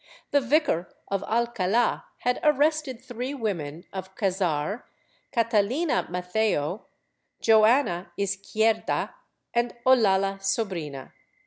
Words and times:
The 0.31 0.41
vicar 0.41 0.91
of 1.09 1.21
Alcala 1.25 2.05
had 2.21 2.39
arrested 2.41 3.03
three 3.05 3.35
women 3.35 3.83
of 3.93 4.15
Cazar, 4.15 4.81
Catalina 5.31 6.07
Matheo, 6.09 6.87
Joana 7.39 8.07
Izquierda, 8.17 9.13
and 9.53 9.75
Olalla 9.85 10.39
Sobrina. 10.41 11.13